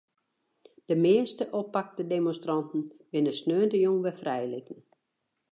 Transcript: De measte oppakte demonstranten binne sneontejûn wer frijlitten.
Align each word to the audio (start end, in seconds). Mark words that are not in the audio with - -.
De 0.87 0.95
measte 1.03 1.43
oppakte 1.59 2.03
demonstranten 2.15 2.81
binne 3.11 3.33
sneontejûn 3.39 4.03
wer 4.03 4.15
frijlitten. 4.21 4.79